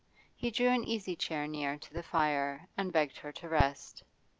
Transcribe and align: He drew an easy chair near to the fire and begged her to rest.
He 0.35 0.49
drew 0.49 0.69
an 0.69 0.83
easy 0.83 1.15
chair 1.15 1.45
near 1.45 1.77
to 1.77 1.93
the 1.93 2.01
fire 2.01 2.67
and 2.75 2.91
begged 2.91 3.17
her 3.19 3.31
to 3.33 3.47
rest. 3.47 4.01